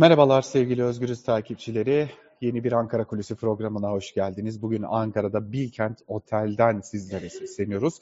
Merhabalar 0.00 0.42
sevgili 0.42 0.84
Özgürüz 0.84 1.22
takipçileri. 1.22 2.08
Yeni 2.40 2.64
bir 2.64 2.72
Ankara 2.72 3.04
Kulisi 3.04 3.34
programına 3.34 3.90
hoş 3.90 4.14
geldiniz. 4.14 4.62
Bugün 4.62 4.82
Ankara'da 4.82 5.52
Bilkent 5.52 5.98
Otel'den 6.06 6.80
sizlere 6.80 7.30
sesleniyoruz. 7.30 8.00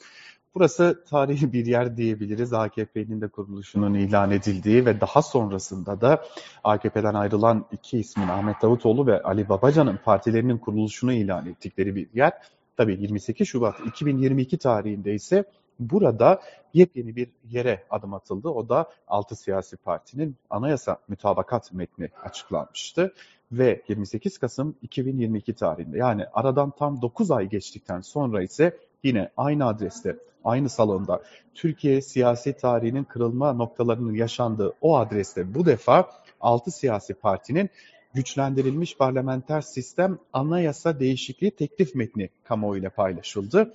Burası 0.55 1.03
tarihi 1.09 1.53
bir 1.53 1.65
yer 1.65 1.97
diyebiliriz. 1.97 2.53
AKP'nin 2.53 3.21
de 3.21 3.27
kuruluşunun 3.27 3.93
ilan 3.93 4.31
edildiği 4.31 4.85
ve 4.85 5.01
daha 5.01 5.21
sonrasında 5.21 6.01
da 6.01 6.25
AKP'den 6.63 7.13
ayrılan 7.13 7.65
iki 7.71 7.99
ismin 7.99 8.27
Ahmet 8.27 8.61
Davutoğlu 8.61 9.07
ve 9.07 9.23
Ali 9.23 9.49
Babacan'ın 9.49 9.99
partilerinin 10.05 10.57
kuruluşunu 10.57 11.13
ilan 11.13 11.45
ettikleri 11.45 11.95
bir 11.95 12.07
yer. 12.13 12.33
Tabii 12.77 12.97
28 13.01 13.47
Şubat 13.47 13.75
2022 13.87 14.57
tarihinde 14.57 15.13
ise 15.13 15.45
burada 15.79 16.41
yepyeni 16.73 17.15
bir 17.15 17.29
yere 17.49 17.83
adım 17.89 18.13
atıldı. 18.13 18.49
O 18.49 18.69
da 18.69 18.89
6 19.07 19.35
siyasi 19.35 19.77
partinin 19.77 20.35
anayasa 20.49 20.97
mütabakat 21.07 21.73
metni 21.73 22.09
açıklanmıştı. 22.23 23.13
Ve 23.51 23.81
28 23.87 24.37
Kasım 24.37 24.75
2022 24.81 25.53
tarihinde 25.53 25.97
yani 25.97 26.25
aradan 26.33 26.71
tam 26.71 27.01
9 27.01 27.31
ay 27.31 27.49
geçtikten 27.49 28.01
sonra 28.01 28.43
ise 28.43 28.77
yine 29.03 29.29
aynı 29.37 29.67
adreste, 29.67 30.17
aynı 30.43 30.69
salonda 30.69 31.21
Türkiye 31.55 32.01
siyasi 32.01 32.53
tarihinin 32.53 33.03
kırılma 33.03 33.53
noktalarının 33.53 34.13
yaşandığı 34.13 34.73
o 34.81 34.97
adreste 34.97 35.55
bu 35.55 35.65
defa 35.65 36.09
6 36.41 36.71
siyasi 36.71 37.13
partinin 37.13 37.69
güçlendirilmiş 38.13 38.97
parlamenter 38.97 39.61
sistem 39.61 40.19
anayasa 40.33 40.99
değişikliği 40.99 41.51
teklif 41.51 41.95
metni 41.95 42.29
kamuoyuyla 42.43 42.89
paylaşıldı. 42.89 43.73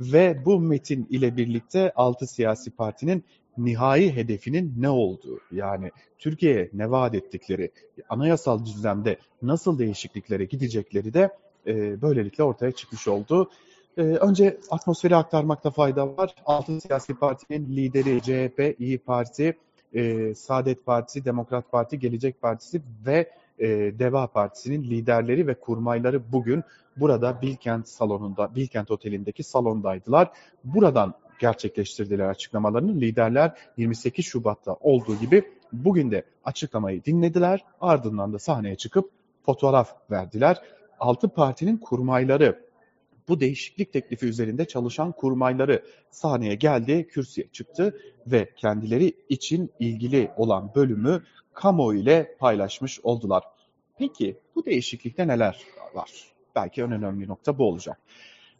Ve 0.00 0.44
bu 0.44 0.60
metin 0.60 1.06
ile 1.10 1.36
birlikte 1.36 1.92
6 1.96 2.26
siyasi 2.26 2.70
partinin 2.70 3.24
nihai 3.58 4.16
hedefinin 4.16 4.74
ne 4.78 4.88
olduğu 4.88 5.40
yani 5.52 5.90
Türkiye'ye 6.18 6.70
ne 6.72 6.90
vaat 6.90 7.14
ettikleri, 7.14 7.70
anayasal 8.08 8.64
düzlemde 8.64 9.18
nasıl 9.42 9.78
değişikliklere 9.78 10.44
gidecekleri 10.44 11.14
de 11.14 11.30
e, 11.66 12.02
böylelikle 12.02 12.44
ortaya 12.44 12.72
çıkmış 12.72 13.08
oldu. 13.08 13.50
E, 13.96 14.02
önce 14.02 14.58
atmosferi 14.70 15.16
aktarmakta 15.16 15.70
fayda 15.70 16.16
var. 16.16 16.34
Altı 16.46 16.80
siyasi 16.80 17.14
partinin 17.14 17.76
lideri 17.76 18.22
CHP, 18.22 18.80
İyi 18.80 18.98
Parti, 18.98 19.56
e, 19.94 20.34
Saadet 20.34 20.86
Partisi, 20.86 21.24
Demokrat 21.24 21.72
Parti, 21.72 21.98
Gelecek 21.98 22.42
Partisi 22.42 22.82
ve 23.06 23.30
e, 23.58 23.68
Deva 23.98 24.26
Partisi'nin 24.26 24.82
liderleri 24.82 25.46
ve 25.46 25.54
kurmayları 25.54 26.32
bugün 26.32 26.62
burada 26.96 27.42
Bilkent 27.42 27.88
salonunda, 27.88 28.54
Bilkent 28.54 28.90
Oteli'ndeki 28.90 29.42
salondaydılar. 29.42 30.30
Buradan 30.64 31.14
gerçekleştirdiler 31.38 32.28
açıklamalarını. 32.28 33.00
Liderler 33.00 33.54
28 33.76 34.26
Şubat'ta 34.26 34.72
olduğu 34.72 35.16
gibi 35.16 35.44
bugün 35.72 36.10
de 36.10 36.22
açıklamayı 36.44 37.04
dinlediler. 37.04 37.64
Ardından 37.80 38.32
da 38.32 38.38
sahneye 38.38 38.76
çıkıp 38.76 39.10
fotoğraf 39.46 40.10
verdiler. 40.10 40.62
Altı 41.00 41.28
partinin 41.28 41.76
kurmayları 41.76 42.65
bu 43.28 43.40
değişiklik 43.40 43.92
teklifi 43.92 44.26
üzerinde 44.26 44.64
çalışan 44.64 45.12
kurmayları 45.12 45.82
sahneye 46.10 46.54
geldi, 46.54 47.06
kürsüye 47.08 47.48
çıktı 47.52 48.00
ve 48.26 48.50
kendileri 48.56 49.12
için 49.28 49.70
ilgili 49.80 50.30
olan 50.36 50.74
bölümü 50.74 51.22
kamuoyu 51.52 52.00
ile 52.00 52.36
paylaşmış 52.38 53.00
oldular. 53.00 53.42
Peki 53.98 54.36
bu 54.54 54.64
değişiklikte 54.64 55.28
neler 55.28 55.60
var? 55.94 56.10
Belki 56.54 56.82
en 56.82 56.92
önemli 56.92 57.28
nokta 57.28 57.58
bu 57.58 57.68
olacak. 57.68 58.00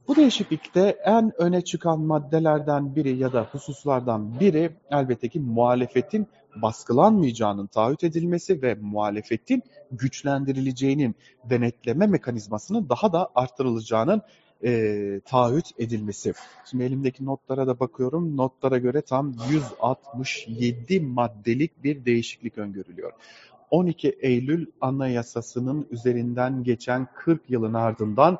Bu 0.08 0.16
değişiklikte 0.16 0.96
en 1.04 1.32
öne 1.42 1.60
çıkan 1.60 2.00
maddelerden 2.00 2.96
biri 2.96 3.16
ya 3.16 3.32
da 3.32 3.42
hususlardan 3.42 4.40
biri 4.40 4.76
elbette 4.90 5.28
ki 5.28 5.40
muhalefetin 5.40 6.26
baskılanmayacağının 6.62 7.66
taahhüt 7.66 8.04
edilmesi 8.04 8.62
ve 8.62 8.74
muhalefetin 8.74 9.62
güçlendirileceğinin 9.92 11.14
denetleme 11.44 12.06
mekanizmasının 12.06 12.88
daha 12.88 13.12
da 13.12 13.28
arttırılacağının 13.34 14.22
e, 14.64 15.20
taahhüt 15.24 15.66
edilmesi. 15.78 16.32
Şimdi 16.70 16.84
elimdeki 16.84 17.24
notlara 17.24 17.66
da 17.66 17.80
bakıyorum. 17.80 18.36
Notlara 18.36 18.78
göre 18.78 19.02
tam 19.02 19.34
167 19.50 21.00
maddelik 21.00 21.84
bir 21.84 22.04
değişiklik 22.04 22.58
öngörülüyor. 22.58 23.12
12 23.70 24.18
Eylül 24.20 24.66
Anayasası'nın 24.80 25.86
üzerinden 25.90 26.64
geçen 26.64 27.08
40 27.14 27.50
yılın 27.50 27.74
ardından 27.74 28.38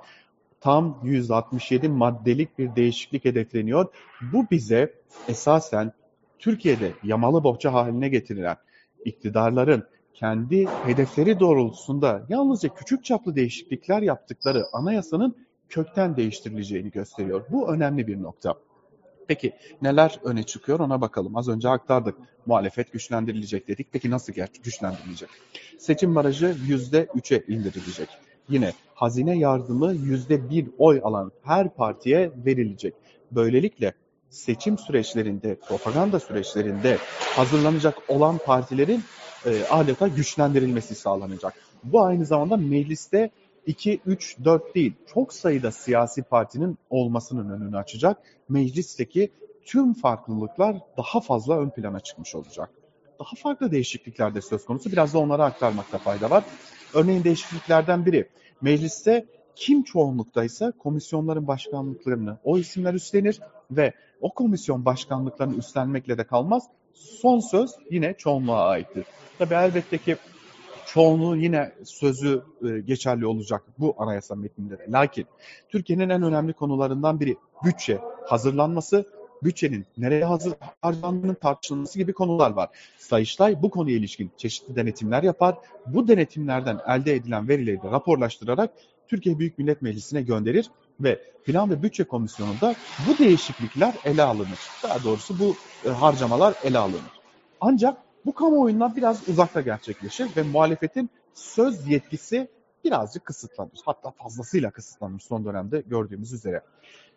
tam 0.61 1.01
167 1.05 1.89
maddelik 1.89 2.59
bir 2.59 2.77
değişiklik 2.77 3.25
hedefleniyor. 3.25 3.87
Bu 4.33 4.47
bize 4.51 4.95
esasen 5.29 5.93
Türkiye'de 6.39 6.93
yamalı 7.03 7.45
bohça 7.45 7.73
haline 7.73 8.09
getirilen 8.09 8.57
iktidarların 9.05 9.85
kendi 10.15 10.67
hedefleri 10.67 11.41
doğrultusunda 11.41 12.27
yalnızca 12.29 12.75
küçük 12.75 13.05
çaplı 13.05 13.37
değişiklikler 13.37 14.03
yaptıkları 14.03 14.65
anayasanın 14.73 15.37
kökten 15.69 16.17
değiştirileceğini 16.17 16.91
gösteriyor. 16.91 17.45
Bu 17.51 17.73
önemli 17.73 18.07
bir 18.07 18.23
nokta. 18.23 18.55
Peki 19.29 19.53
neler 19.83 20.21
öne 20.25 20.43
çıkıyor 20.43 20.81
ona 20.81 21.01
bakalım. 21.01 21.37
Az 21.37 21.49
önce 21.49 21.69
aktardık. 21.69 22.15
Muhalefet 22.47 22.93
güçlendirilecek 22.93 23.69
dedik. 23.69 23.87
Peki 23.93 24.11
nasıl 24.11 24.33
güçlendirilecek? 24.65 25.29
Seçim 25.79 26.15
barajı 26.15 26.57
%3'e 26.69 27.55
indirilecek. 27.55 28.09
Yine 28.49 28.73
hazine 28.95 29.39
yardımı 29.39 29.95
%1 29.95 30.67
oy 30.79 31.01
alan 31.05 31.33
her 31.43 31.75
partiye 31.75 32.31
verilecek. 32.47 32.95
Böylelikle 33.31 33.93
seçim 34.31 34.79
süreçlerinde, 34.79 35.55
propaganda 35.69 36.21
süreçlerinde 36.21 36.99
hazırlanacak 37.21 37.95
olan 38.09 38.39
partilerin 38.39 39.03
e, 39.47 39.65
adeta 39.71 40.09
güçlendirilmesi 40.09 40.95
sağlanacak. 40.95 41.55
Bu 41.85 42.03
aynı 42.03 42.27
zamanda 42.27 42.57
mecliste 42.57 43.31
2, 43.67 44.01
3, 44.07 44.37
4 44.45 44.75
değil 44.75 44.93
çok 45.15 45.33
sayıda 45.33 45.73
siyasi 45.73 46.23
partinin 46.23 46.79
olmasının 46.91 47.51
önünü 47.51 47.77
açacak. 47.77 48.19
Meclisteki 48.49 49.31
tüm 49.65 49.95
farklılıklar 49.95 50.77
daha 50.97 51.21
fazla 51.21 51.59
ön 51.59 51.71
plana 51.71 52.01
çıkmış 52.01 52.35
olacak. 52.35 52.71
Daha 53.21 53.31
farklı 53.43 53.71
değişiklikler 53.71 54.35
de 54.35 54.41
söz 54.41 54.65
konusu. 54.65 54.93
Biraz 54.93 55.15
da 55.15 55.19
onları 55.19 55.45
aktarmakta 55.45 55.99
fayda 55.99 56.31
var. 56.31 56.45
Örneğin 56.95 57.25
değişikliklerden 57.25 58.07
biri 58.07 58.29
mecliste 58.61 59.27
kim 59.57 59.83
çoğunluktaysa 59.83 60.73
komisyonların 60.73 61.47
başkanlıklarını 61.47 62.39
o 62.45 62.59
isimler 62.59 62.95
üstlenir 62.95 63.41
ve 63.71 63.93
o 64.21 64.35
komisyon 64.35 64.85
başkanlıklarını 64.85 65.57
üstlenmekle 65.57 66.19
de 66.19 66.25
kalmaz. 66.25 66.63
Son 66.95 67.41
söz 67.41 67.71
yine 67.91 68.15
çoğunluğa 68.19 68.69
aittir. 68.69 69.05
Tabi 69.39 69.55
elbette 69.55 69.99
ki 69.99 70.17
çoğunluğun 70.97 71.41
yine 71.41 71.73
sözü 71.85 72.43
e, 72.63 72.81
geçerli 72.81 73.27
olacak 73.27 73.63
bu 73.79 73.95
anayasa 73.99 74.35
metninde 74.35 74.79
de. 74.79 74.87
Lakin 74.89 75.27
Türkiye'nin 75.69 76.09
en 76.09 76.23
önemli 76.23 76.53
konularından 76.53 77.21
biri 77.21 77.37
bütçe 77.65 77.99
hazırlanması, 78.27 79.07
bütçenin 79.43 79.87
nereye 79.99 80.25
harcandığının 80.83 81.35
tartışılması 81.35 81.99
gibi 81.99 82.13
konular 82.13 82.51
var. 82.51 82.69
Sayıştay 82.99 83.63
bu 83.63 83.71
konuya 83.71 83.97
ilişkin 83.97 84.31
çeşitli 84.37 84.77
denetimler 84.77 85.23
yapar. 85.23 85.55
Bu 85.87 86.09
denetimlerden 86.09 86.79
elde 86.89 87.15
edilen 87.15 87.49
verileri 87.49 87.83
de 87.83 87.91
raporlaştırarak 87.91 88.71
Türkiye 89.09 89.39
Büyük 89.39 89.59
Millet 89.59 89.83
Meclisi'ne 89.83 90.23
gönderir 90.23 90.71
ve 91.01 91.21
Plan 91.45 91.71
ve 91.71 91.83
Bütçe 91.83 92.05
Komisyonu'nda 92.05 92.75
bu 93.09 93.19
değişiklikler 93.19 93.95
ele 94.05 94.23
alınır. 94.23 94.59
Daha 94.83 95.05
doğrusu 95.05 95.39
bu 95.39 95.55
e, 95.89 95.93
harcamalar 95.93 96.55
ele 96.65 96.79
alınır. 96.79 97.21
Ancak 97.61 98.06
bu 98.27 98.35
kamuoyundan 98.35 98.97
biraz 98.97 99.29
uzakta 99.29 99.61
gerçekleşir 99.61 100.37
ve 100.37 100.43
muhalefetin 100.43 101.11
söz 101.35 101.89
yetkisi 101.89 102.49
birazcık 102.85 103.25
kısıtlanır. 103.25 103.81
Hatta 103.85 104.11
fazlasıyla 104.11 104.71
kısıtlanmış 104.71 105.25
son 105.25 105.45
dönemde 105.45 105.81
gördüğümüz 105.81 106.33
üzere. 106.33 106.61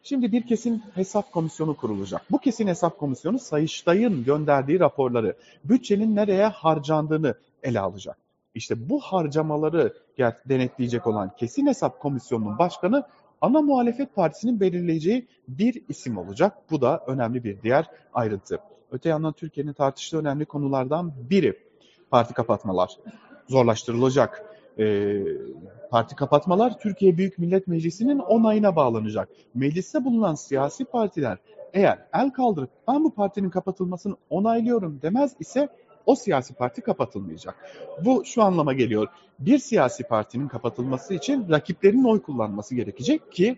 Şimdi 0.04 0.32
bir 0.32 0.48
kesin 0.48 0.84
hesap 0.96 1.32
komisyonu 1.32 1.78
kurulacak. 1.78 2.22
Bu 2.32 2.38
kesin 2.38 2.68
hesap 2.68 3.00
komisyonu 3.00 3.40
Sayıştay'ın 3.40 4.24
gönderdiği 4.24 4.80
raporları, 4.80 5.36
bütçenin 5.64 6.16
nereye 6.16 6.48
harcandığını 6.48 7.36
ele 7.64 7.80
alacak. 7.80 8.18
İşte 8.56 8.90
bu 8.90 9.00
harcamaları 9.00 9.94
denetleyecek 10.50 11.08
olan 11.08 11.32
kesin 11.38 11.68
hesap 11.68 12.00
komisyonunun 12.00 12.58
başkanı 12.58 13.04
ana 13.42 13.62
muhalefet 13.62 14.16
partisinin 14.16 14.60
belirleyeceği 14.60 15.28
bir 15.48 15.84
isim 15.90 16.18
olacak. 16.18 16.58
Bu 16.72 16.82
da 16.82 17.04
önemli 17.08 17.44
bir 17.44 17.62
diğer 17.62 17.86
ayrıntı. 18.14 18.60
Öte 18.92 19.10
yandan 19.10 19.34
Türkiye'nin 19.34 19.74
tartıştığı 19.74 20.18
önemli 20.18 20.46
konulardan 20.46 21.14
biri 21.30 21.60
parti 22.12 22.34
kapatmalar. 22.34 22.98
Zorlaştırılacak. 23.48 24.46
E, 24.80 25.16
parti 25.92 26.16
kapatmalar 26.16 26.80
Türkiye 26.80 27.18
Büyük 27.18 27.38
Millet 27.38 27.68
Meclisi'nin 27.68 28.20
onayına 28.20 28.76
bağlanacak. 28.76 29.30
Mecliste 29.54 30.06
bulunan 30.06 30.36
siyasi 30.36 30.86
partiler 30.86 31.38
eğer 31.74 32.00
el 32.14 32.30
kaldırıp 32.30 32.70
ben 32.88 33.04
bu 33.04 33.14
partinin 33.14 33.50
kapatılmasını 33.50 34.16
onaylıyorum 34.30 35.00
demez 35.02 35.36
ise 35.40 35.70
o 36.06 36.16
siyasi 36.16 36.54
parti 36.54 36.82
kapatılmayacak. 36.82 37.56
Bu 38.06 38.26
şu 38.26 38.44
anlama 38.44 38.74
geliyor. 38.74 39.08
Bir 39.40 39.58
siyasi 39.58 40.04
partinin 40.04 40.48
kapatılması 40.48 41.14
için 41.14 41.50
rakiplerinin 41.50 42.04
oy 42.04 42.22
kullanması 42.22 42.76
gerekecek 42.76 43.32
ki 43.32 43.58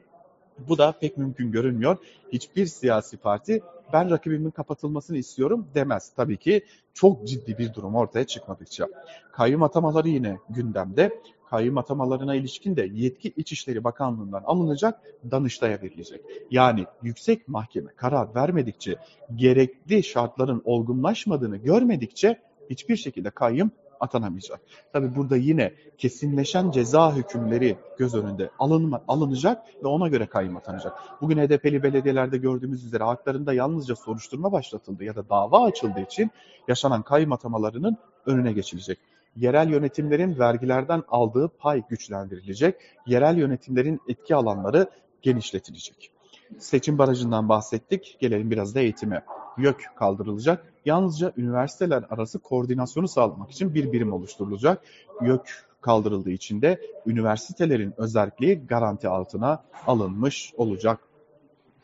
Bu 0.67 0.77
da 0.77 0.91
pek 0.91 1.17
mümkün 1.17 1.51
görünmüyor. 1.51 1.97
Hiçbir 2.33 2.65
siyasi 2.65 3.17
parti 3.17 3.61
ben 3.93 4.09
rakibimin 4.09 4.51
kapatılmasını 4.51 5.17
istiyorum 5.17 5.67
demez. 5.75 6.11
Tabii 6.15 6.37
ki 6.37 6.65
çok 6.93 7.27
ciddi 7.27 7.57
bir 7.57 7.73
durum 7.73 7.95
ortaya 7.95 8.27
çıkmadıkça. 8.27 8.87
Kayyum 9.31 9.63
atamaları 9.63 10.09
yine 10.09 10.37
gündemde. 10.49 11.21
Kayyum 11.49 11.77
atamalarına 11.77 12.35
ilişkin 12.35 12.75
de 12.75 12.89
yetki 12.93 13.33
İçişleri 13.37 13.83
Bakanlığı'ndan 13.83 14.43
alınacak, 14.45 15.01
Danıştay'a 15.31 15.81
verilecek. 15.81 16.21
Yani 16.51 16.85
yüksek 17.03 17.47
mahkeme 17.47 17.91
karar 17.95 18.35
vermedikçe, 18.35 18.95
gerekli 19.35 20.03
şartların 20.03 20.61
olgunlaşmadığını 20.65 21.57
görmedikçe 21.57 22.41
hiçbir 22.69 22.95
şekilde 22.95 23.29
kayyum 23.29 23.71
atanamayacak. 24.01 24.61
Tabi 24.93 25.15
burada 25.15 25.37
yine 25.37 25.73
kesinleşen 25.97 26.71
ceza 26.71 27.15
hükümleri 27.15 27.77
göz 27.97 28.15
önünde 28.15 28.49
alınma, 28.59 29.01
alınacak 29.07 29.63
ve 29.83 29.87
ona 29.87 30.07
göre 30.07 30.25
kayyum 30.25 30.57
atanacak. 30.57 30.93
Bugün 31.21 31.37
HDP'li 31.37 31.83
belediyelerde 31.83 32.37
gördüğümüz 32.37 32.85
üzere 32.85 33.03
haklarında 33.03 33.53
yalnızca 33.53 33.95
soruşturma 33.95 34.51
başlatıldı 34.51 35.03
ya 35.03 35.15
da 35.15 35.29
dava 35.29 35.63
açıldığı 35.63 36.01
için 36.01 36.31
yaşanan 36.67 37.01
kayyum 37.01 37.31
atamalarının 37.31 37.97
önüne 38.25 38.53
geçilecek. 38.53 38.99
Yerel 39.35 39.69
yönetimlerin 39.69 40.39
vergilerden 40.39 41.03
aldığı 41.07 41.47
pay 41.59 41.83
güçlendirilecek. 41.89 42.75
Yerel 43.07 43.37
yönetimlerin 43.37 43.99
etki 44.07 44.35
alanları 44.35 44.89
genişletilecek. 45.21 46.11
Seçim 46.59 46.97
barajından 46.97 47.49
bahsettik. 47.49 48.17
Gelelim 48.19 48.51
biraz 48.51 48.75
da 48.75 48.79
eğitime. 48.79 49.23
YÖK 49.57 49.91
kaldırılacak 49.95 50.73
yalnızca 50.85 51.33
üniversiteler 51.37 52.03
arası 52.09 52.39
koordinasyonu 52.39 53.07
sağlamak 53.07 53.51
için 53.51 53.73
bir 53.73 53.91
birim 53.91 54.13
oluşturulacak. 54.13 54.83
YÖK 55.21 55.65
kaldırıldığı 55.81 56.31
için 56.31 56.61
de 56.61 56.81
üniversitelerin 57.05 57.93
özelliği 57.97 58.67
garanti 58.67 59.07
altına 59.07 59.63
alınmış 59.87 60.53
olacak. 60.57 60.99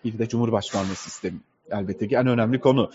Bir 0.03 0.19
de 0.19 0.27
Cumhurbaşkanlığı 0.27 0.95
sistemi. 0.95 1.39
Elbette 1.71 2.07
ki 2.07 2.15
en 2.15 2.27
önemli 2.27 2.59
konu 2.59 2.91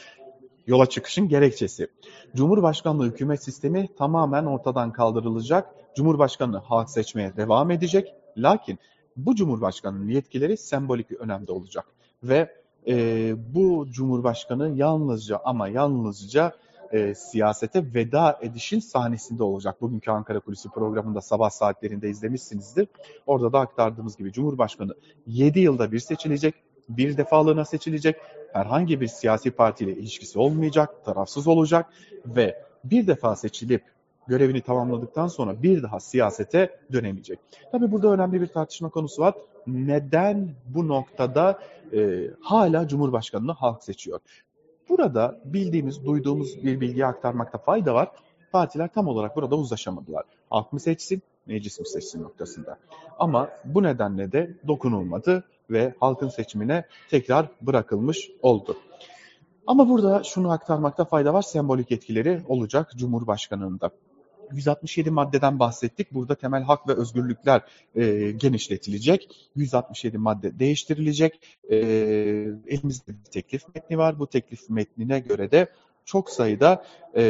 yola 0.66 0.86
çıkışın 0.86 1.28
gerekçesi. 1.28 1.88
Cumhurbaşkanlığı 2.36 3.06
hükümet 3.06 3.44
sistemi 3.44 3.88
tamamen 3.98 4.44
ortadan 4.44 4.92
kaldırılacak. 4.92 5.74
Cumhurbaşkanı 5.96 6.58
halk 6.58 6.90
seçmeye 6.90 7.36
devam 7.36 7.70
edecek. 7.70 8.14
Lakin 8.36 8.78
bu 9.16 9.34
Cumhurbaşkanı'nın 9.34 10.08
yetkileri 10.08 10.56
sembolik 10.56 11.10
bir 11.10 11.16
önemde 11.16 11.52
olacak. 11.52 11.84
Ve 12.22 12.61
e, 12.88 13.34
bu 13.54 13.86
Cumhurbaşkanı 13.90 14.72
yalnızca 14.76 15.40
ama 15.44 15.68
yalnızca 15.68 16.52
e, 16.92 17.14
siyasete 17.14 17.94
veda 17.94 18.38
edişin 18.42 18.80
sahnesinde 18.80 19.42
olacak. 19.42 19.80
Bugünkü 19.80 20.10
Ankara 20.10 20.40
Kulisi 20.40 20.68
programında 20.68 21.20
sabah 21.20 21.50
saatlerinde 21.50 22.08
izlemişsinizdir. 22.08 22.88
Orada 23.26 23.52
da 23.52 23.60
aktardığımız 23.60 24.16
gibi 24.16 24.32
Cumhurbaşkanı 24.32 24.94
7 25.26 25.60
yılda 25.60 25.92
bir 25.92 25.98
seçilecek, 25.98 26.54
bir 26.88 27.16
defalığına 27.16 27.64
seçilecek, 27.64 28.16
herhangi 28.52 29.00
bir 29.00 29.06
siyasi 29.06 29.50
partiyle 29.50 29.92
ilişkisi 29.92 30.38
olmayacak, 30.38 31.04
tarafsız 31.04 31.46
olacak 31.46 31.86
ve 32.26 32.62
bir 32.84 33.06
defa 33.06 33.36
seçilip 33.36 33.82
görevini 34.26 34.60
tamamladıktan 34.60 35.28
sonra 35.28 35.62
bir 35.62 35.82
daha 35.82 36.00
siyasete 36.00 36.78
dönemeyecek. 36.92 37.38
Tabii 37.72 37.92
burada 37.92 38.08
önemli 38.08 38.40
bir 38.40 38.46
tartışma 38.46 38.88
konusu 38.88 39.22
var. 39.22 39.34
Neden 39.66 40.50
bu 40.66 40.88
noktada 40.88 41.58
e, 41.92 42.30
hala 42.40 42.88
Cumhurbaşkanı'nı 42.88 43.52
halk 43.52 43.84
seçiyor? 43.84 44.20
Burada 44.88 45.40
bildiğimiz, 45.44 46.04
duyduğumuz 46.04 46.64
bir 46.64 46.80
bilgiyi 46.80 47.06
aktarmakta 47.06 47.58
fayda 47.58 47.94
var. 47.94 48.08
Partiler 48.52 48.88
tam 48.94 49.08
olarak 49.08 49.36
burada 49.36 49.56
uzlaşamadılar. 49.56 50.24
Halk 50.50 50.72
mı 50.72 50.80
seçsin, 50.80 51.22
meclis 51.46 51.80
mi 51.80 51.86
seçsin 51.86 52.22
noktasında. 52.22 52.78
Ama 53.18 53.48
bu 53.64 53.82
nedenle 53.82 54.32
de 54.32 54.56
dokunulmadı 54.68 55.44
ve 55.70 55.94
halkın 56.00 56.28
seçimine 56.28 56.84
tekrar 57.10 57.46
bırakılmış 57.60 58.30
oldu. 58.42 58.76
Ama 59.66 59.88
burada 59.88 60.22
şunu 60.22 60.50
aktarmakta 60.50 61.04
fayda 61.04 61.34
var. 61.34 61.42
Sembolik 61.42 61.92
etkileri 61.92 62.42
olacak 62.48 62.92
Cumhurbaşkanı'nda. 62.96 63.90
167 64.54 65.10
maddeden 65.10 65.58
bahsettik. 65.58 66.14
Burada 66.14 66.34
temel 66.34 66.62
hak 66.62 66.88
ve 66.88 66.92
özgürlükler 66.92 67.60
e, 67.94 68.30
genişletilecek. 68.30 69.28
167 69.56 70.18
madde 70.18 70.58
değiştirilecek. 70.58 71.40
E, 71.70 71.76
elimizde 72.66 73.12
bir 73.12 73.30
teklif 73.30 73.74
metni 73.74 73.98
var. 73.98 74.18
Bu 74.18 74.26
teklif 74.26 74.70
metnine 74.70 75.20
göre 75.20 75.50
de 75.50 75.68
çok 76.04 76.30
sayıda 76.30 76.84
e, 77.16 77.22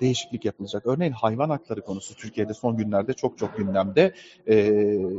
değişiklik 0.00 0.44
yapılacak. 0.44 0.86
Örneğin 0.86 1.12
hayvan 1.12 1.50
hakları 1.50 1.80
konusu 1.80 2.14
Türkiye'de 2.14 2.54
son 2.54 2.76
günlerde 2.76 3.12
çok 3.12 3.38
çok 3.38 3.56
gündemde. 3.56 4.14
E, 4.46 4.56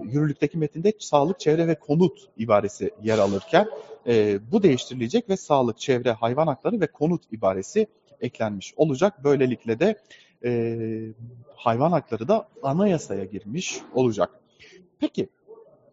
yürürlükteki 0.03 0.57
metinde 0.57 0.93
sağlık, 0.99 1.39
çevre 1.39 1.67
ve 1.67 1.75
konut 1.75 2.19
ibaresi 2.37 2.91
yer 3.03 3.17
alırken 3.17 3.67
e, 4.07 4.39
bu 4.51 4.63
değiştirilecek 4.63 5.29
ve 5.29 5.37
sağlık, 5.37 5.79
çevre, 5.79 6.11
hayvan 6.11 6.47
hakları 6.47 6.81
ve 6.81 6.87
konut 6.87 7.33
ibaresi 7.33 7.87
eklenmiş 8.21 8.73
olacak. 8.77 9.23
Böylelikle 9.23 9.79
de 9.79 9.95
e, 10.45 10.77
hayvan 11.55 11.91
hakları 11.91 12.27
da 12.27 12.47
anayasaya 12.63 13.25
girmiş 13.25 13.81
olacak. 13.93 14.29
Peki 14.99 15.29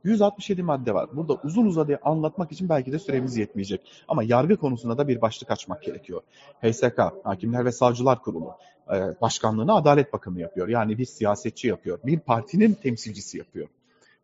167 0.04 0.62
madde 0.62 0.94
var. 0.94 1.08
Burada 1.12 1.34
uzun 1.44 1.66
uzadıya 1.66 1.98
anlatmak 2.02 2.52
için 2.52 2.69
belki 2.69 2.92
de 2.92 2.98
süremiz 2.98 3.36
yetmeyecek. 3.36 3.80
Ama 4.08 4.22
yargı 4.22 4.56
konusunda 4.56 4.98
da 4.98 5.08
bir 5.08 5.20
başlık 5.20 5.50
açmak 5.50 5.82
gerekiyor. 5.82 6.20
HSK, 6.62 6.98
Hakimler 7.24 7.64
ve 7.64 7.72
Savcılar 7.72 8.22
Kurulu, 8.22 8.54
başkanlığını 9.20 9.74
Adalet 9.74 10.12
Bakanı 10.12 10.40
yapıyor. 10.40 10.69
Yani 10.69 10.98
bir 10.98 11.04
siyasetçi 11.04 11.69
yapıyor. 11.69 11.98
Bir 12.04 12.20
partinin 12.20 12.74
temsilcisi 12.74 13.38
yapıyor. 13.38 13.69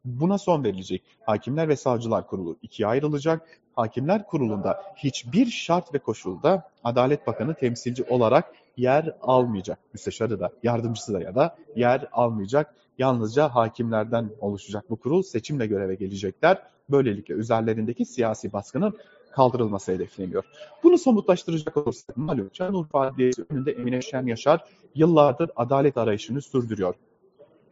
Buna 0.09 0.39
son 0.39 0.65
verilecek. 0.65 1.03
Hakimler 1.27 1.69
ve 1.69 1.77
Savcılar 1.77 2.27
Kurulu 2.27 2.57
ikiye 2.63 2.89
ayrılacak. 2.89 3.49
Hakimler 3.77 4.27
Kurulu'nda 4.27 4.83
hiçbir 4.97 5.47
şart 5.47 5.95
ve 5.95 5.99
koşulda 5.99 6.71
Adalet 6.85 7.27
Bakanı 7.27 7.55
temsilci 7.55 8.05
olarak 8.05 8.53
yer 8.77 9.17
almayacak. 9.23 9.79
Müsteşarı 9.93 10.41
da, 10.41 10.51
yardımcısı 10.63 11.15
da 11.15 11.21
ya 11.21 11.35
da 11.35 11.57
yer 11.77 12.09
almayacak. 12.13 12.75
Yalnızca 12.99 13.49
hakimlerden 13.49 14.31
oluşacak 14.41 14.91
bu 14.91 14.97
kurul 14.97 15.23
seçimle 15.23 15.67
göreve 15.67 15.95
gelecekler. 15.95 16.63
Böylelikle 16.91 17.35
üzerlerindeki 17.35 18.05
siyasi 18.05 18.53
baskının 18.53 18.99
kaldırılması 19.33 19.93
hedefleniyor. 19.93 20.45
Bunu 20.83 20.99
somutlaştıracak 20.99 21.77
olursak 21.77 22.17
malum 22.17 22.51
Şanlıurfa 22.53 23.01
Adliyesi 23.01 23.45
önünde 23.51 23.73
Emine 23.73 24.03
Şen 24.03 24.27
Yaşar 24.27 24.65
yıllardır 24.95 25.51
adalet 25.57 25.97
arayışını 25.97 26.43
sürdürüyor. 26.43 26.95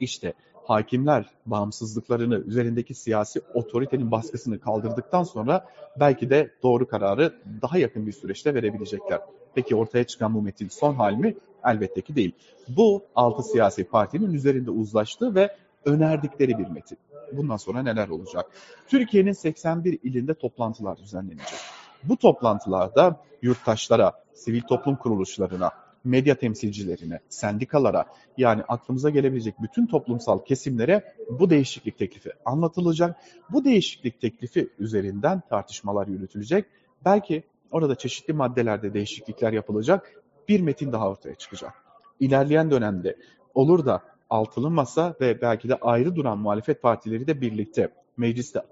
İşte 0.00 0.32
hakimler 0.66 1.30
bağımsızlıklarını, 1.46 2.38
üzerindeki 2.38 2.94
siyasi 2.94 3.40
otoritenin 3.54 4.10
baskısını 4.10 4.60
kaldırdıktan 4.60 5.22
sonra 5.22 5.66
belki 6.00 6.30
de 6.30 6.50
doğru 6.62 6.88
kararı 6.88 7.34
daha 7.62 7.78
yakın 7.78 8.06
bir 8.06 8.12
süreçte 8.12 8.54
verebilecekler. 8.54 9.20
Peki 9.54 9.76
ortaya 9.76 10.04
çıkan 10.04 10.34
bu 10.34 10.42
metin 10.42 10.68
son 10.68 10.94
hal 10.94 11.12
mi? 11.12 11.36
Elbette 11.64 12.00
ki 12.00 12.16
değil. 12.16 12.32
Bu 12.68 13.02
altı 13.14 13.42
siyasi 13.42 13.84
partinin 13.84 14.34
üzerinde 14.34 14.70
uzlaştığı 14.70 15.34
ve 15.34 15.56
önerdikleri 15.84 16.58
bir 16.58 16.66
metin. 16.66 16.98
Bundan 17.32 17.56
sonra 17.56 17.82
neler 17.82 18.08
olacak? 18.08 18.50
Türkiye'nin 18.88 19.32
81 19.32 19.98
ilinde 20.02 20.34
toplantılar 20.34 20.98
düzenlenecek. 20.98 21.58
Bu 22.04 22.16
toplantılarda 22.16 23.20
yurttaşlara, 23.42 24.12
sivil 24.34 24.62
toplum 24.62 24.96
kuruluşlarına, 24.96 25.70
medya 26.06 26.34
temsilcilerine, 26.34 27.20
sendikalara 27.28 28.06
yani 28.36 28.62
aklımıza 28.68 29.10
gelebilecek 29.10 29.54
bütün 29.62 29.86
toplumsal 29.86 30.44
kesimlere 30.44 31.14
bu 31.30 31.50
değişiklik 31.50 31.98
teklifi 31.98 32.30
anlatılacak. 32.44 33.16
Bu 33.50 33.64
değişiklik 33.64 34.20
teklifi 34.20 34.68
üzerinden 34.78 35.42
tartışmalar 35.50 36.06
yürütülecek. 36.06 36.64
Belki 37.04 37.42
orada 37.70 37.94
çeşitli 37.94 38.32
maddelerde 38.34 38.94
değişiklikler 38.94 39.52
yapılacak. 39.52 40.12
Bir 40.48 40.60
metin 40.60 40.92
daha 40.92 41.10
ortaya 41.10 41.34
çıkacak. 41.34 41.72
İlerleyen 42.20 42.70
dönemde 42.70 43.16
olur 43.54 43.86
da 43.86 44.02
altılı 44.30 44.70
masa 44.70 45.14
ve 45.20 45.40
belki 45.40 45.68
de 45.68 45.74
ayrı 45.74 46.16
duran 46.16 46.38
muhalefet 46.38 46.82
partileri 46.82 47.26
de 47.26 47.40
birlikte 47.40 47.88
mecliste 48.16 48.62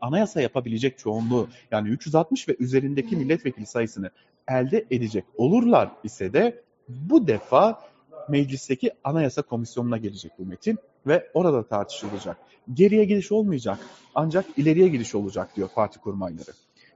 anayasa 0.00 0.40
yapabilecek 0.40 0.98
çoğunluğu 0.98 1.48
yani 1.70 1.88
360 1.88 2.48
ve 2.48 2.56
üzerindeki 2.58 3.16
milletvekili 3.16 3.66
sayısını 3.66 4.10
elde 4.48 4.86
edecek 4.90 5.24
olurlar 5.36 5.92
ise 6.04 6.32
de 6.32 6.62
bu 6.88 7.26
defa 7.26 7.80
meclisteki 8.28 8.90
anayasa 9.04 9.42
komisyonuna 9.42 9.96
gelecek 9.96 10.32
bu 10.38 10.46
metin 10.46 10.78
ve 11.06 11.30
orada 11.34 11.62
tartışılacak. 11.62 12.36
Geriye 12.74 13.04
gidiş 13.04 13.32
olmayacak 13.32 13.78
ancak 14.14 14.44
ileriye 14.56 14.88
gidiş 14.88 15.14
olacak 15.14 15.56
diyor 15.56 15.68
parti 15.74 15.98
kurmayları. 15.98 16.50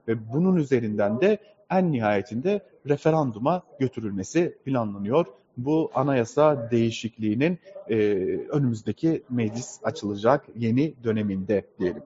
Ve 0.07 0.33
bunun 0.33 0.55
üzerinden 0.55 1.21
de 1.21 1.37
en 1.69 1.91
nihayetinde 1.91 2.61
referanduma 2.89 3.63
götürülmesi 3.79 4.57
planlanıyor. 4.65 5.25
Bu 5.57 5.91
anayasa 5.95 6.71
değişikliğinin 6.71 7.59
e, 7.89 7.95
önümüzdeki 8.49 9.23
meclis 9.29 9.79
açılacak 9.83 10.45
yeni 10.55 10.93
döneminde 11.03 11.65
diyelim 11.79 12.03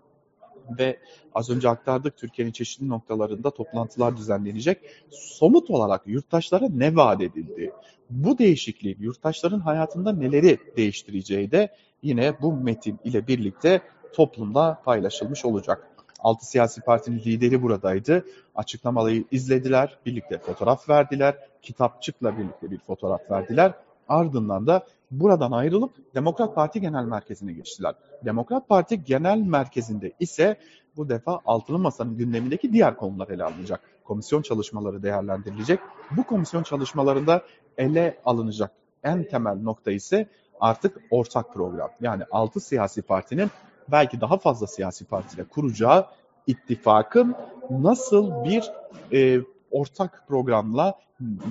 ve 0.80 0.98
az 1.34 1.50
önce 1.50 1.70
aktardık 1.70 2.18
Türkiye'nin 2.18 2.52
çeşitli 2.52 2.90
noktalarında 2.90 3.52
toplantılar 3.52 4.18
düzenlenecek. 4.18 4.82
Somut 5.10 5.70
olarak 5.70 6.02
yurttaşlara 6.08 6.70
ne 6.70 6.96
vaat 6.96 7.22
edildi? 7.22 7.72
Bu 8.10 8.38
değişikliğin 8.38 8.98
yurttaşların 9.00 9.60
hayatında 9.60 10.12
neleri 10.12 10.58
değiştireceği 10.78 11.52
de 11.52 11.76
yine 12.02 12.42
bu 12.42 12.54
metin 12.54 13.00
ile 13.04 13.28
birlikte 13.28 13.82
toplumda 14.14 14.82
paylaşılmış 14.86 15.46
olacak. 15.46 15.88
Altı 16.20 16.46
siyasi 16.46 16.82
partinin 16.82 17.20
lideri 17.20 17.62
buradaydı. 17.62 18.26
Açıklamaları 18.56 19.24
izlediler, 19.32 19.98
birlikte 20.06 20.38
fotoğraf 20.38 20.90
verdiler. 20.90 21.36
Kitapçıkla 21.62 22.38
birlikte 22.38 22.72
bir 22.72 22.80
fotoğraf 22.80 23.32
verdiler. 23.32 23.74
Ardından 24.08 24.68
da 24.68 24.86
buradan 25.12 25.52
ayrılıp 25.52 26.16
Demokrat 26.16 26.56
Parti 26.56 26.82
Genel 26.82 27.04
Merkezi'ne 27.04 27.54
geçtiler. 27.54 27.96
Demokrat 28.26 28.70
Parti 28.70 29.04
Genel 29.04 29.38
Merkezi'nde 29.38 30.14
ise 30.20 30.58
bu 30.98 31.10
defa 31.10 31.42
altılı 31.46 31.80
masanın 31.80 32.18
gündemindeki 32.18 32.74
diğer 32.74 32.98
konular 32.98 33.28
ele 33.28 33.44
alınacak. 33.44 33.82
Komisyon 34.04 34.42
çalışmaları 34.42 35.04
değerlendirilecek. 35.04 35.80
Bu 36.12 36.24
komisyon 36.24 36.64
çalışmalarında 36.64 37.42
ele 37.78 38.18
alınacak 38.26 38.72
en 39.04 39.24
temel 39.24 39.56
nokta 39.62 39.92
ise 39.92 40.30
artık 40.60 41.02
ortak 41.12 41.54
program. 41.54 41.90
Yani 42.02 42.24
altı 42.32 42.60
siyasi 42.60 43.02
partinin 43.02 43.50
belki 43.92 44.22
daha 44.22 44.38
fazla 44.38 44.68
siyasi 44.68 45.06
partiyle 45.06 45.44
kuracağı 45.44 46.06
ittifakın 46.48 47.36
nasıl 47.70 48.44
bir 48.44 48.72
e, 49.14 49.42
ortak 49.72 50.24
programla, 50.28 51.00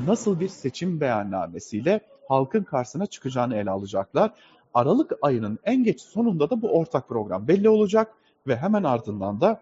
nasıl 0.07 0.41
bir 0.41 0.49
seçim 0.49 1.01
beyannamesiyle 1.01 2.01
halkın 2.29 2.63
karşısına 2.65 3.07
çıkacağını 3.07 3.57
ele 3.57 3.71
alacaklar. 3.71 4.31
Aralık 4.75 5.13
ayının 5.23 5.59
en 5.65 5.85
geç 5.85 6.01
sonunda 6.01 6.51
da 6.51 6.63
bu 6.63 6.69
ortak 6.79 7.09
program 7.09 7.49
belli 7.49 7.69
olacak 7.69 8.15
ve 8.47 8.57
hemen 8.57 8.83
ardından 8.83 9.41
da 9.41 9.61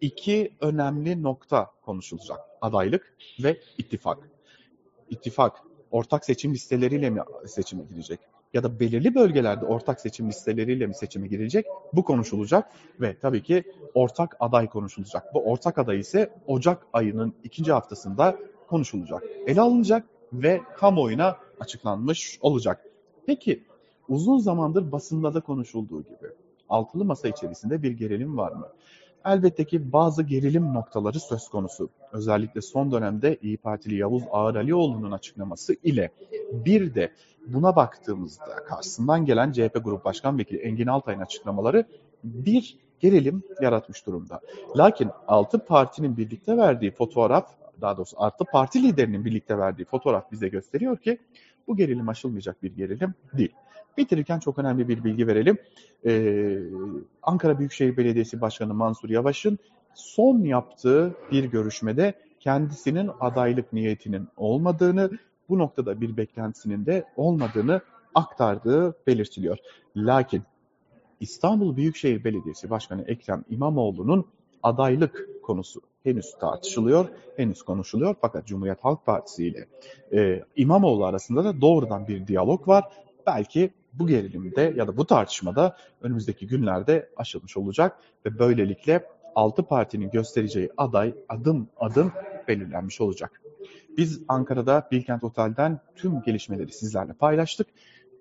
iki 0.00 0.52
önemli 0.60 1.22
nokta 1.22 1.70
konuşulacak. 1.82 2.38
Adaylık 2.60 3.16
ve 3.42 3.60
ittifak. 3.78 4.30
İttifak 5.10 5.62
ortak 5.90 6.24
seçim 6.24 6.54
listeleriyle 6.54 7.10
mi 7.10 7.20
seçime 7.46 7.84
girecek? 7.84 8.20
Ya 8.54 8.62
da 8.62 8.80
belirli 8.80 9.14
bölgelerde 9.14 9.64
ortak 9.64 10.00
seçim 10.00 10.28
listeleriyle 10.28 10.86
mi 10.86 10.94
seçime 10.94 11.28
girecek? 11.28 11.66
Bu 11.92 12.04
konuşulacak 12.04 12.70
ve 13.00 13.18
tabii 13.18 13.42
ki 13.42 13.64
ortak 13.94 14.36
aday 14.40 14.68
konuşulacak. 14.68 15.34
Bu 15.34 15.44
ortak 15.44 15.78
aday 15.78 15.98
ise 15.98 16.30
Ocak 16.46 16.86
ayının 16.92 17.34
ikinci 17.44 17.72
haftasında 17.72 18.36
konuşulacak. 18.68 19.22
Ele 19.46 19.60
alınacak 19.60 20.04
ve 20.42 20.60
kamuoyuna 20.76 21.36
açıklanmış 21.60 22.38
olacak. 22.40 22.84
Peki 23.26 23.62
uzun 24.08 24.38
zamandır 24.38 24.92
basında 24.92 25.34
da 25.34 25.40
konuşulduğu 25.40 26.02
gibi 26.02 26.28
altılı 26.68 27.04
masa 27.04 27.28
içerisinde 27.28 27.82
bir 27.82 27.90
gerilim 27.90 28.36
var 28.36 28.52
mı? 28.52 28.68
Elbette 29.24 29.64
ki 29.64 29.92
bazı 29.92 30.22
gerilim 30.22 30.74
noktaları 30.74 31.20
söz 31.20 31.48
konusu. 31.48 31.90
Özellikle 32.12 32.60
son 32.60 32.92
dönemde 32.92 33.38
İyi 33.42 33.56
Partili 33.56 33.96
Yavuz 33.96 34.22
Ağıralioğlu'nun 34.30 35.12
açıklaması 35.12 35.76
ile 35.82 36.10
bir 36.52 36.94
de 36.94 37.12
buna 37.46 37.76
baktığımızda 37.76 38.56
karşısından 38.68 39.24
gelen 39.24 39.52
CHP 39.52 39.84
Grup 39.84 40.04
Başkan 40.04 40.38
Vekili 40.38 40.58
Engin 40.58 40.86
Altay'ın 40.86 41.20
açıklamaları 41.20 41.84
bir 42.24 42.78
gerilim 43.00 43.42
yaratmış 43.60 44.06
durumda. 44.06 44.40
Lakin 44.76 45.10
altı 45.28 45.58
partinin 45.58 46.16
birlikte 46.16 46.56
verdiği 46.56 46.90
fotoğraf, 46.90 47.46
daha 47.80 47.96
doğrusu 47.96 48.16
altı 48.20 48.44
parti 48.44 48.82
liderinin 48.82 49.24
birlikte 49.24 49.58
verdiği 49.58 49.84
fotoğraf 49.84 50.32
bize 50.32 50.48
gösteriyor 50.48 50.96
ki 50.96 51.18
bu 51.68 51.76
gerilim 51.76 52.08
aşılmayacak 52.08 52.62
bir 52.62 52.76
gerilim 52.76 53.14
değil. 53.32 53.52
Bitirirken 53.96 54.38
çok 54.38 54.58
önemli 54.58 54.88
bir 54.88 55.04
bilgi 55.04 55.26
verelim. 55.26 55.58
Ee, 56.06 56.58
Ankara 57.22 57.58
Büyükşehir 57.58 57.96
Belediyesi 57.96 58.40
Başkanı 58.40 58.74
Mansur 58.74 59.10
Yavaş'ın 59.10 59.58
son 59.94 60.38
yaptığı 60.38 61.14
bir 61.32 61.44
görüşmede 61.44 62.14
kendisinin 62.40 63.10
adaylık 63.20 63.72
niyetinin 63.72 64.28
olmadığını, 64.36 65.10
bu 65.48 65.58
noktada 65.58 66.00
bir 66.00 66.16
beklentisinin 66.16 66.86
de 66.86 67.04
olmadığını 67.16 67.80
aktardığı 68.14 68.94
belirtiliyor. 69.06 69.58
Lakin 69.96 70.42
İstanbul 71.20 71.76
Büyükşehir 71.76 72.24
Belediyesi 72.24 72.70
Başkanı 72.70 73.02
Ekrem 73.02 73.44
İmamoğlu'nun 73.50 74.26
adaylık 74.66 75.42
konusu 75.42 75.80
henüz 76.04 76.38
tartışılıyor, 76.38 77.08
henüz 77.36 77.62
konuşuluyor. 77.62 78.14
Fakat 78.20 78.46
Cumhuriyet 78.46 78.84
Halk 78.84 79.06
Partisi 79.06 79.46
ile 79.46 79.68
e, 80.12 80.44
İmamoğlu 80.56 81.04
arasında 81.04 81.44
da 81.44 81.60
doğrudan 81.60 82.08
bir 82.08 82.26
diyalog 82.26 82.68
var. 82.68 82.84
Belki 83.26 83.70
bu 83.92 84.06
gerilimde 84.06 84.74
ya 84.76 84.88
da 84.88 84.96
bu 84.96 85.06
tartışmada 85.06 85.76
önümüzdeki 86.00 86.46
günlerde 86.46 87.10
aşılmış 87.16 87.56
olacak 87.56 87.98
ve 88.26 88.38
böylelikle 88.38 89.06
altı 89.34 89.62
partinin 89.62 90.10
göstereceği 90.10 90.70
aday 90.76 91.14
adım 91.28 91.68
adım 91.80 92.12
belirlenmiş 92.48 93.00
olacak. 93.00 93.42
Biz 93.96 94.20
Ankara'da 94.28 94.88
Bilkent 94.92 95.24
Otel'den 95.24 95.80
tüm 95.96 96.22
gelişmeleri 96.22 96.72
sizlerle 96.72 97.12
paylaştık. 97.12 97.66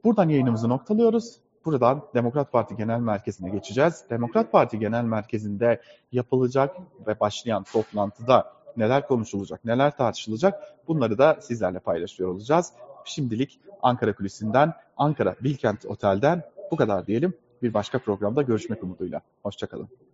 Buradan 0.03 0.29
yayınımızı 0.29 0.69
noktalıyoruz. 0.69 1.39
Buradan 1.65 2.01
Demokrat 2.13 2.51
Parti 2.51 2.75
Genel 2.75 3.00
Merkezi'ne 3.00 3.50
geçeceğiz. 3.50 4.03
Demokrat 4.10 4.51
Parti 4.51 4.79
Genel 4.79 5.03
Merkezi'nde 5.03 5.81
yapılacak 6.12 6.75
ve 7.07 7.19
başlayan 7.19 7.63
toplantıda 7.63 8.53
neler 8.77 9.07
konuşulacak, 9.07 9.65
neler 9.65 9.98
tartışılacak 9.98 10.63
bunları 10.88 11.17
da 11.17 11.38
sizlerle 11.41 11.79
paylaşıyor 11.79 12.29
olacağız. 12.29 12.74
Şimdilik 13.05 13.60
Ankara 13.81 14.15
Kulisi'nden, 14.15 14.74
Ankara 14.98 15.36
Bilkent 15.43 15.86
Otel'den 15.86 16.43
bu 16.72 16.75
kadar 16.75 17.07
diyelim. 17.07 17.34
Bir 17.62 17.74
başka 17.74 18.00
programda 18.00 18.41
görüşmek 18.41 18.84
umuduyla. 18.84 19.22
Hoşçakalın. 19.43 20.04